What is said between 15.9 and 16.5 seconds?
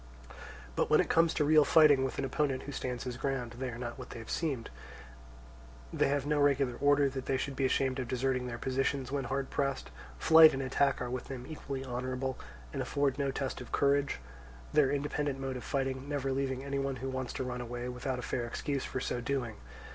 never